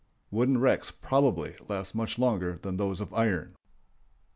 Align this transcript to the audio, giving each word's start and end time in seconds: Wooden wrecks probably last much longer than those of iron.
Wooden 0.31 0.57
wrecks 0.57 0.89
probably 0.89 1.55
last 1.69 1.93
much 1.93 2.17
longer 2.17 2.57
than 2.63 2.77
those 2.77 2.99
of 3.01 3.13
iron. 3.13 3.53